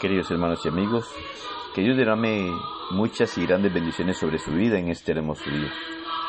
Queridos 0.00 0.30
hermanos 0.30 0.64
y 0.64 0.68
amigos, 0.68 1.10
que 1.74 1.80
Dios 1.80 1.96
derrame 1.96 2.52
muchas 2.92 3.36
y 3.36 3.44
grandes 3.44 3.74
bendiciones 3.74 4.16
sobre 4.16 4.38
su 4.38 4.52
vida 4.52 4.78
en 4.78 4.90
este 4.90 5.10
hermoso 5.10 5.50
día. 5.50 5.72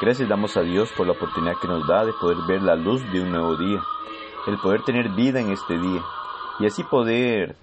Gracias 0.02 0.28
damos 0.28 0.58
a 0.58 0.62
Dios 0.62 0.90
por 0.98 1.06
la 1.06 1.14
oportunidad 1.14 1.54
que 1.62 1.68
nos 1.68 1.88
da 1.88 2.04
de 2.04 2.14
poder 2.14 2.38
ver 2.48 2.64
la 2.64 2.76
luz 2.76 3.00
de 3.12 3.22
un 3.22 3.30
nuevo 3.30 3.56
día, 3.58 3.80
el 4.48 4.58
poder 4.58 4.82
tener 4.82 5.10
vida 5.10 5.40
en 5.40 5.52
este 5.52 5.78
día 5.78 6.02
y 6.60 6.66
así 6.66 6.84
poder 6.84 7.58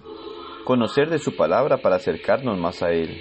conocer 0.63 1.09
de 1.09 1.19
su 1.19 1.35
palabra 1.35 1.79
para 1.79 1.97
acercarnos 1.97 2.57
más 2.57 2.81
a 2.83 2.91
Él. 2.91 3.19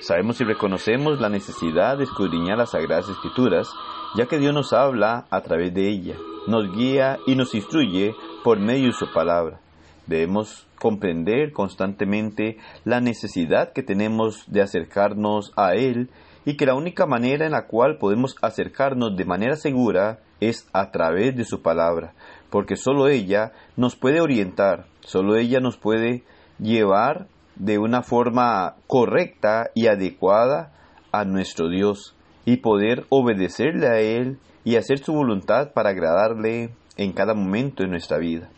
Sabemos 0.00 0.40
y 0.40 0.44
reconocemos 0.44 1.20
la 1.20 1.28
necesidad 1.28 1.98
de 1.98 2.04
escudriñar 2.04 2.56
las 2.56 2.70
Sagradas 2.70 3.08
Escrituras, 3.08 3.68
ya 4.16 4.26
que 4.26 4.38
Dios 4.38 4.54
nos 4.54 4.72
habla 4.72 5.26
a 5.30 5.40
través 5.40 5.74
de 5.74 5.88
ella, 5.88 6.14
nos 6.46 6.70
guía 6.70 7.18
y 7.26 7.34
nos 7.34 7.52
instruye 7.56 8.14
por 8.44 8.60
medio 8.60 8.86
de 8.86 8.92
su 8.92 9.12
palabra. 9.12 9.58
Debemos 10.06 10.67
comprender 10.80 11.52
constantemente 11.52 12.58
la 12.84 13.00
necesidad 13.00 13.72
que 13.72 13.82
tenemos 13.82 14.44
de 14.46 14.62
acercarnos 14.62 15.52
a 15.56 15.74
Él 15.74 16.10
y 16.44 16.56
que 16.56 16.66
la 16.66 16.74
única 16.74 17.06
manera 17.06 17.46
en 17.46 17.52
la 17.52 17.66
cual 17.66 17.98
podemos 17.98 18.36
acercarnos 18.40 19.16
de 19.16 19.24
manera 19.24 19.56
segura 19.56 20.20
es 20.40 20.68
a 20.72 20.90
través 20.90 21.36
de 21.36 21.44
su 21.44 21.62
palabra, 21.62 22.14
porque 22.50 22.76
solo 22.76 23.08
ella 23.08 23.52
nos 23.76 23.96
puede 23.96 24.20
orientar, 24.20 24.86
solo 25.00 25.36
ella 25.36 25.60
nos 25.60 25.76
puede 25.76 26.22
llevar 26.58 27.26
de 27.56 27.78
una 27.78 28.02
forma 28.02 28.76
correcta 28.86 29.70
y 29.74 29.88
adecuada 29.88 30.72
a 31.12 31.24
nuestro 31.24 31.68
Dios 31.68 32.14
y 32.44 32.58
poder 32.58 33.04
obedecerle 33.08 33.88
a 33.88 34.00
Él 34.00 34.38
y 34.64 34.76
hacer 34.76 34.98
su 34.98 35.12
voluntad 35.12 35.72
para 35.72 35.90
agradarle 35.90 36.70
en 36.96 37.12
cada 37.12 37.34
momento 37.34 37.82
de 37.82 37.88
nuestra 37.88 38.18
vida. 38.18 38.48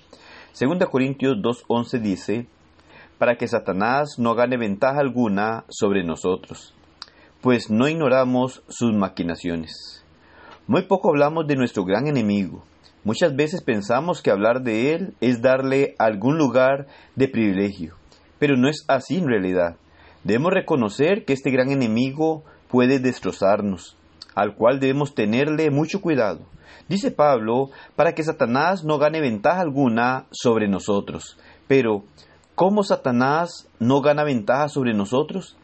Segunda 0.53 0.87
Corintios 0.87 1.37
2.11 1.37 2.01
dice, 2.01 2.47
para 3.19 3.37
que 3.37 3.47
Satanás 3.47 4.17
no 4.19 4.35
gane 4.35 4.57
ventaja 4.57 4.99
alguna 4.99 5.65
sobre 5.69 6.03
nosotros, 6.03 6.75
pues 7.41 7.71
no 7.71 7.89
ignoramos 7.89 8.63
sus 8.69 8.93
maquinaciones. 8.93 10.05
Muy 10.67 10.83
poco 10.83 11.11
hablamos 11.11 11.47
de 11.47 11.57
nuestro 11.57 11.85
gran 11.85 12.09
enemigo. 12.09 12.65
Muchas 13.05 13.35
veces 13.37 13.63
pensamos 13.63 14.23
que 14.23 14.31
hablar 14.31 14.63
de 14.63 14.93
él 14.95 15.15
es 15.21 15.41
darle 15.41 15.95
algún 15.99 16.37
lugar 16.37 16.87
de 17.15 17.29
privilegio, 17.29 17.95
pero 18.39 18.57
no 18.57 18.69
es 18.69 18.85
así 18.89 19.19
en 19.19 19.29
realidad. 19.29 19.77
Debemos 20.25 20.53
reconocer 20.53 21.25
que 21.25 21.33
este 21.33 21.51
gran 21.51 21.71
enemigo 21.71 22.43
puede 22.69 22.99
destrozarnos, 22.99 23.97
al 24.35 24.55
cual 24.55 24.81
debemos 24.81 25.15
tenerle 25.15 25.71
mucho 25.71 26.01
cuidado. 26.01 26.41
Dice 26.89 27.11
Pablo, 27.11 27.71
para 27.95 28.15
que 28.15 28.25
Satanás 28.25 28.85
no 28.85 28.99
gane 28.99 29.21
ventaja 29.21 29.61
alguna 29.61 30.27
sobre 30.33 30.67
nosotros. 30.67 31.39
Pero, 31.69 32.05
¿cómo 32.57 32.83
Satanás 32.83 33.69
no 33.79 34.01
gana 34.01 34.25
ventaja 34.25 34.69
sobre 34.69 34.93
nosotros? 34.93 35.57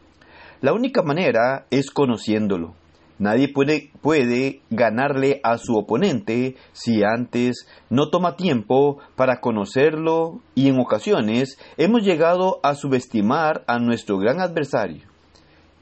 La 0.61 0.73
única 0.73 1.03
manera 1.03 1.65
es 1.69 1.91
conociéndolo. 1.91 2.75
Nadie 3.19 3.49
puede, 3.49 3.91
puede, 4.01 4.61
ganarle 4.69 5.41
a 5.43 5.57
su 5.57 5.75
oponente 5.75 6.55
si 6.71 7.03
antes 7.03 7.67
no 7.89 8.09
toma 8.09 8.35
tiempo 8.35 8.99
para 9.15 9.41
conocerlo 9.41 10.41
y 10.55 10.69
en 10.69 10.79
ocasiones 10.79 11.57
hemos 11.77 12.03
llegado 12.03 12.59
a 12.63 12.75
subestimar 12.75 13.63
a 13.67 13.79
nuestro 13.79 14.17
gran 14.17 14.39
adversario. 14.39 15.07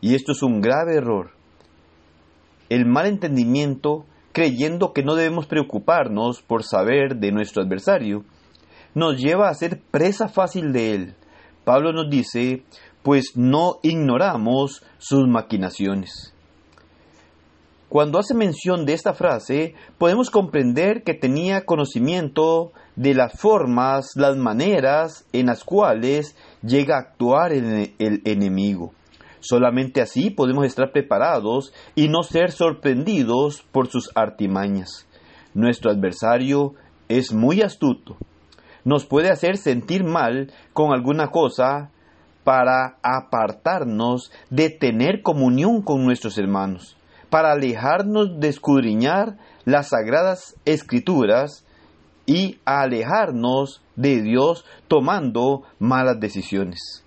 Y 0.02 0.16
esto 0.16 0.32
es 0.32 0.42
un 0.44 0.62
grave 0.62 0.96
error. 0.96 1.35
El 2.70 2.86
mal 2.86 3.06
entendimiento 3.06 4.06
creyendo 4.36 4.92
que 4.92 5.02
no 5.02 5.16
debemos 5.16 5.48
preocuparnos 5.48 6.42
por 6.42 6.64
saber 6.64 7.16
de 7.16 7.32
nuestro 7.32 7.64
adversario, 7.64 8.26
nos 8.94 9.18
lleva 9.18 9.48
a 9.48 9.54
ser 9.54 9.80
presa 9.80 10.28
fácil 10.28 10.74
de 10.74 10.94
él. 10.94 11.16
Pablo 11.64 11.94
nos 11.94 12.10
dice, 12.10 12.64
pues 13.02 13.38
no 13.38 13.80
ignoramos 13.82 14.84
sus 14.98 15.26
maquinaciones. 15.26 16.34
Cuando 17.88 18.20
hace 18.20 18.34
mención 18.34 18.86
de 18.86 18.92
esta 18.92 19.14
frase, 19.14 19.74
podemos 19.98 20.30
comprender 20.30 21.04
que 21.04 21.14
tenía 21.14 21.64
conocimiento 21.64 22.74
de 22.98 23.14
las 23.14 23.40
formas, 23.40 24.08
las 24.16 24.36
maneras 24.36 25.26
en 25.32 25.46
las 25.46 25.64
cuales 25.64 26.36
llega 26.62 26.98
a 26.98 27.02
actuar 27.02 27.54
el, 27.54 27.94
el 28.00 28.22
enemigo. 28.26 28.92
Solamente 29.48 30.02
así 30.02 30.32
podemos 30.32 30.66
estar 30.66 30.92
preparados 30.92 31.72
y 31.94 32.08
no 32.08 32.24
ser 32.24 32.52
sorprendidos 32.52 33.62
por 33.72 33.88
sus 33.90 34.10
artimañas. 34.16 35.08
Nuestro 35.54 35.92
adversario 35.92 36.74
es 37.10 37.32
muy 37.32 37.62
astuto. 37.62 38.18
Nos 38.84 39.06
puede 39.06 39.30
hacer 39.30 39.58
sentir 39.58 40.04
mal 40.04 40.52
con 40.74 40.94
alguna 40.94 41.28
cosa 41.28 41.92
para 42.44 42.98
apartarnos 43.04 44.32
de 44.50 44.72
tener 44.72 45.22
comunión 45.22 45.84
con 45.84 46.04
nuestros 46.04 46.40
hermanos, 46.40 46.98
para 47.30 47.52
alejarnos 47.52 48.40
de 48.40 48.50
escudriñar 48.50 49.38
las 49.64 49.90
sagradas 49.90 50.56
escrituras 50.66 51.68
y 52.26 52.58
alejarnos 52.66 53.84
de 53.96 54.24
Dios 54.24 54.66
tomando 54.88 55.62
malas 55.78 56.20
decisiones. 56.20 57.05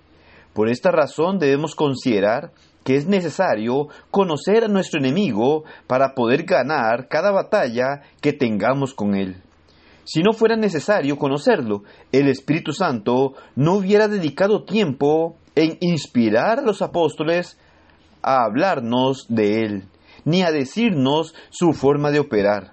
Por 0.58 0.68
esta 0.68 0.90
razón 0.90 1.38
debemos 1.38 1.76
considerar 1.76 2.50
que 2.82 2.96
es 2.96 3.06
necesario 3.06 3.86
conocer 4.10 4.64
a 4.64 4.68
nuestro 4.68 4.98
enemigo 4.98 5.62
para 5.86 6.16
poder 6.16 6.42
ganar 6.42 7.06
cada 7.06 7.30
batalla 7.30 8.02
que 8.20 8.32
tengamos 8.32 8.92
con 8.92 9.14
él. 9.14 9.36
Si 10.02 10.20
no 10.20 10.32
fuera 10.32 10.56
necesario 10.56 11.16
conocerlo, 11.16 11.84
el 12.10 12.26
Espíritu 12.26 12.72
Santo 12.72 13.34
no 13.54 13.74
hubiera 13.74 14.08
dedicado 14.08 14.64
tiempo 14.64 15.36
en 15.54 15.78
inspirar 15.80 16.58
a 16.58 16.62
los 16.62 16.82
apóstoles 16.82 17.56
a 18.20 18.42
hablarnos 18.42 19.26
de 19.28 19.62
él, 19.62 19.84
ni 20.24 20.42
a 20.42 20.50
decirnos 20.50 21.36
su 21.50 21.72
forma 21.72 22.10
de 22.10 22.18
operar. 22.18 22.72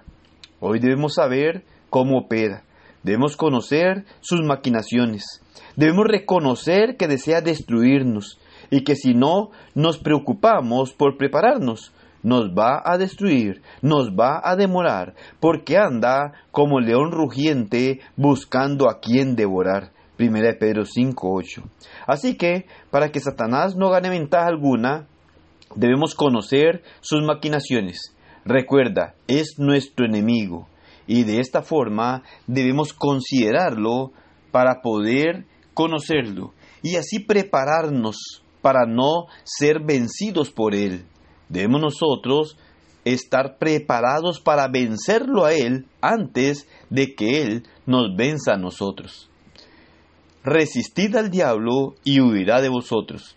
Hoy 0.58 0.80
debemos 0.80 1.14
saber 1.14 1.62
cómo 1.88 2.18
opera, 2.18 2.64
debemos 3.06 3.36
conocer 3.36 4.04
sus 4.20 4.42
maquinaciones, 4.42 5.40
Debemos 5.76 6.06
reconocer 6.06 6.96
que 6.96 7.06
desea 7.06 7.42
destruirnos 7.42 8.38
y 8.70 8.82
que 8.82 8.96
si 8.96 9.12
no 9.12 9.50
nos 9.74 9.98
preocupamos 9.98 10.94
por 10.94 11.18
prepararnos, 11.18 11.92
nos 12.22 12.50
va 12.50 12.82
a 12.82 12.96
destruir, 12.96 13.62
nos 13.82 14.10
va 14.10 14.40
a 14.42 14.56
demorar, 14.56 15.14
porque 15.38 15.76
anda 15.76 16.32
como 16.50 16.80
león 16.80 17.12
rugiente 17.12 18.00
buscando 18.16 18.88
a 18.88 19.00
quien 19.00 19.36
devorar. 19.36 19.92
1 20.18 20.32
Pedro 20.58 20.84
5.8. 20.84 21.62
Así 22.06 22.38
que, 22.38 22.64
para 22.90 23.12
que 23.12 23.20
Satanás 23.20 23.76
no 23.76 23.90
gane 23.90 24.08
ventaja 24.08 24.46
alguna, 24.46 25.06
debemos 25.74 26.14
conocer 26.14 26.82
sus 27.02 27.22
maquinaciones. 27.22 28.16
Recuerda, 28.46 29.14
es 29.28 29.58
nuestro 29.58 30.06
enemigo, 30.06 30.68
y 31.06 31.24
de 31.24 31.40
esta 31.40 31.62
forma 31.62 32.22
debemos 32.46 32.92
considerarlo 32.92 34.12
para 34.50 34.80
poder 34.80 35.46
conocerlo 35.74 36.54
y 36.82 36.96
así 36.96 37.20
prepararnos 37.20 38.42
para 38.62 38.86
no 38.86 39.26
ser 39.44 39.80
vencidos 39.84 40.50
por 40.50 40.74
Él. 40.74 41.04
Debemos 41.48 41.80
nosotros 41.80 42.56
estar 43.04 43.58
preparados 43.58 44.40
para 44.40 44.66
vencerlo 44.68 45.44
a 45.44 45.52
Él 45.52 45.86
antes 46.00 46.68
de 46.90 47.14
que 47.14 47.42
Él 47.42 47.62
nos 47.86 48.16
venza 48.16 48.54
a 48.54 48.58
nosotros. 48.58 49.30
Resistid 50.42 51.14
al 51.16 51.30
diablo 51.30 51.94
y 52.04 52.20
huirá 52.20 52.60
de 52.60 52.68
vosotros. 52.68 53.36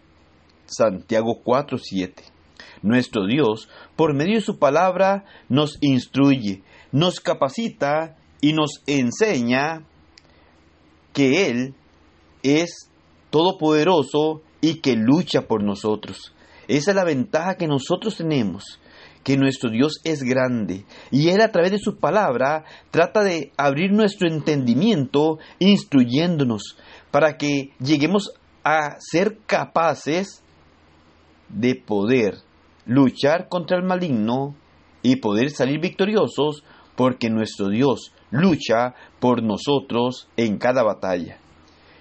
Santiago 0.66 1.42
4:7. 1.44 2.24
Nuestro 2.82 3.26
Dios, 3.26 3.68
por 3.96 4.14
medio 4.14 4.36
de 4.36 4.42
su 4.42 4.58
palabra, 4.58 5.26
nos 5.50 5.78
instruye, 5.82 6.64
nos 6.92 7.20
capacita 7.20 8.18
y 8.42 8.54
nos 8.54 8.82
enseña 8.88 9.84
que 11.14 11.48
Él 11.48 11.76
es 12.44 12.90
todopoderoso 13.30 14.42
y 14.62 14.76
que 14.76 14.96
lucha 14.96 15.48
por 15.48 15.64
nosotros. 15.64 16.34
Esa 16.68 16.92
es 16.92 16.96
la 16.96 17.04
ventaja 17.04 17.56
que 17.56 17.68
nosotros 17.68 18.18
tenemos, 18.18 18.80
que 19.24 19.38
nuestro 19.38 19.70
Dios 19.70 20.00
es 20.04 20.24
grande 20.24 20.86
y 21.12 21.30
Él 21.30 21.42
a 21.42 21.52
través 21.52 21.72
de 21.72 21.80
su 21.80 21.98
palabra 21.98 22.64
trata 22.92 23.24
de 23.24 23.52
abrir 23.58 23.92
nuestro 23.92 24.28
entendimiento 24.28 25.40
instruyéndonos 25.60 26.78
para 27.12 27.38
que 27.38 27.72
lleguemos 27.80 28.34
a 28.64 28.98
ser 29.00 29.40
capaces 29.46 30.44
de 31.50 31.76
poder 31.76 32.36
luchar 32.86 33.50
contra 33.50 33.78
el 33.78 33.84
maligno 33.84 34.56
y 35.02 35.18
poder 35.18 35.50
salir 35.50 35.80
victoriosos 35.80 36.64
porque 37.00 37.30
nuestro 37.30 37.70
Dios 37.70 38.12
lucha 38.30 38.94
por 39.22 39.42
nosotros 39.42 40.28
en 40.36 40.58
cada 40.58 40.84
batalla. 40.84 41.38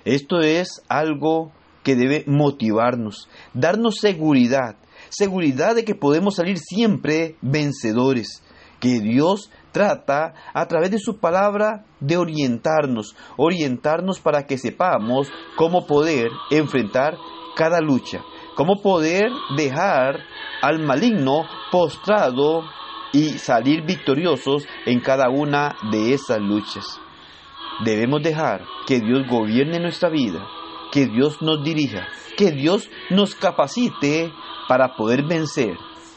Esto 0.05 0.41
es 0.41 0.83
algo 0.89 1.53
que 1.85 1.95
debe 1.95 2.25
motivarnos, 2.27 3.29
darnos 3.55 3.99
seguridad, 4.01 4.75
seguridad 5.09 5.77
de 5.77 5.85
que 5.85 5.95
podemos 5.95 6.35
salir 6.35 6.59
siempre 6.59 7.37
vencedores, 7.43 8.43
que 8.81 8.99
Dios 8.99 9.53
trata 9.71 10.35
a 10.53 10.67
través 10.67 10.91
de 10.91 10.99
su 10.99 11.19
palabra 11.19 11.85
de 12.01 12.17
orientarnos, 12.17 13.15
orientarnos 13.37 14.19
para 14.19 14.47
que 14.47 14.59
sepamos 14.59 15.29
cómo 15.57 15.87
poder 15.87 16.27
enfrentar 16.51 17.15
cada 17.55 17.81
lucha, 17.81 18.19
cómo 18.57 18.83
poder 18.83 19.31
dejar 19.57 20.17
al 20.61 20.81
maligno 20.81 21.45
postrado 21.71 22.65
y 23.13 23.39
salir 23.39 23.83
victoriosos 23.83 24.67
en 24.87 25.01
cada 25.01 25.29
una 25.31 25.77
de 25.91 26.15
esas 26.15 26.41
luchas. 26.41 27.01
Debemos 27.85 28.23
dejar 28.23 28.65
que 28.87 29.01
Dios 29.01 29.27
gobierne 29.29 29.79
nuestra 29.79 30.09
vida, 30.09 30.47
que 30.91 31.07
Dios 31.07 31.41
nos 31.43 31.63
dirija, 31.63 32.09
que 32.37 32.51
Dios 32.51 32.91
nos 33.11 33.35
capacite 33.35 34.33
para 34.69 34.97
poder 34.97 35.25
vencer 35.25 35.77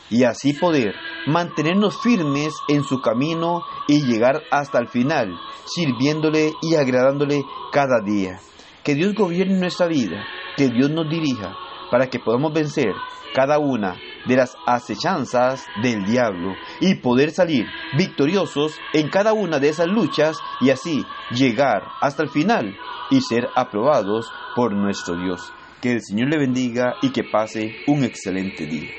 y 0.10 0.24
así 0.24 0.54
poder 0.54 0.94
mantenernos 1.28 2.02
firmes 2.02 2.54
en 2.68 2.84
su 2.84 3.00
camino 3.00 3.64
y 3.88 4.02
llegar 4.02 4.44
hasta 4.52 4.80
el 4.80 4.88
final, 4.88 5.40
sirviéndole 5.66 6.52
y 6.62 6.76
agradándole 6.76 7.44
cada 7.72 8.02
día. 8.04 8.40
Que 8.84 8.96
Dios 8.96 9.14
gobierne 9.14 9.60
nuestra 9.60 9.88
vida, 9.88 10.26
que 10.58 10.70
Dios 10.70 10.90
nos 10.90 11.10
dirija 11.10 11.56
para 11.92 12.10
que 12.10 12.20
podamos 12.20 12.54
vencer 12.54 12.94
cada 13.34 13.60
una 13.60 13.96
de 14.25 14.35
las 14.35 14.56
acechanzas 14.65 15.65
del 15.81 16.06
diablo 16.06 16.56
y 16.79 16.95
poder 16.95 17.31
salir 17.31 17.65
victoriosos 17.97 18.73
en 18.94 19.09
cada 19.09 19.33
una 19.33 19.59
de 19.59 19.69
esas 19.69 19.88
luchas 19.88 20.38
y 20.62 20.69
así 20.69 21.06
llegar 21.31 21.83
hasta 22.01 22.23
el 22.23 22.29
final 22.29 22.75
y 23.09 23.21
ser 23.21 23.47
aprobados 23.56 24.31
por 24.56 24.73
nuestro 24.73 25.15
Dios. 25.15 25.53
Que 25.81 25.94
el 25.94 26.01
Señor 26.01 26.29
le 26.29 26.38
bendiga 26.38 26.95
y 27.01 27.12
que 27.12 27.23
pase 27.23 27.75
un 27.88 28.03
excelente 28.03 28.65
día. 28.65 28.89